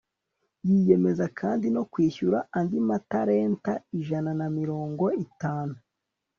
yiyemeza 0.67 1.25
kandi 1.39 1.65
no 1.75 1.83
kwishyura 1.91 2.37
andi 2.57 2.77
matalenta 2.89 3.73
ijana 3.99 4.31
na 4.39 4.47
mirongo 4.57 5.03
itanu 5.25 5.75